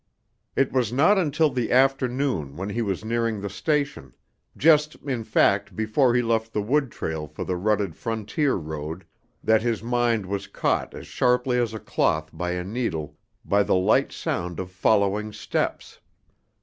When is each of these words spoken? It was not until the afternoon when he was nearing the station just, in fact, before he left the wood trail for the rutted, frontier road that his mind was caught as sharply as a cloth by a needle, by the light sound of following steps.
It 0.55 0.71
was 0.71 0.91
not 0.91 1.19
until 1.19 1.51
the 1.51 1.71
afternoon 1.71 2.57
when 2.57 2.69
he 2.69 2.81
was 2.81 3.05
nearing 3.05 3.39
the 3.39 3.51
station 3.51 4.15
just, 4.57 4.95
in 4.95 5.23
fact, 5.23 5.75
before 5.75 6.15
he 6.15 6.23
left 6.23 6.53
the 6.53 6.61
wood 6.63 6.91
trail 6.91 7.27
for 7.27 7.43
the 7.45 7.55
rutted, 7.55 7.95
frontier 7.95 8.55
road 8.55 9.05
that 9.43 9.61
his 9.61 9.83
mind 9.83 10.25
was 10.25 10.47
caught 10.47 10.95
as 10.95 11.05
sharply 11.05 11.59
as 11.59 11.71
a 11.75 11.79
cloth 11.79 12.31
by 12.33 12.53
a 12.53 12.63
needle, 12.63 13.15
by 13.45 13.61
the 13.61 13.75
light 13.75 14.11
sound 14.11 14.59
of 14.59 14.71
following 14.71 15.31
steps. 15.31 15.99